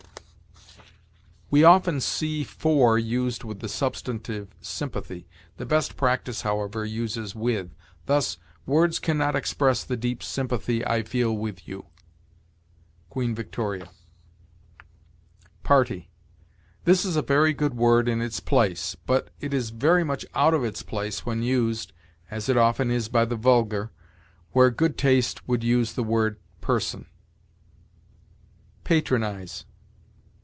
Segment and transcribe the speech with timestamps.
[1.53, 5.27] We often see for used with the substantive sympathy;
[5.57, 7.75] the best practice, however, uses with;
[8.05, 11.87] thus, "Words can not express the deep sympathy I feel with you."
[13.09, 13.89] Queen Victoria.
[15.61, 16.09] PARTY.
[16.85, 20.53] This is a very good word in its place, but it is very much out
[20.53, 21.91] of its place when used
[22.29, 23.91] as it often is by the vulgar
[24.53, 27.07] where good taste would use the word person.
[28.85, 29.65] PATRONIZE.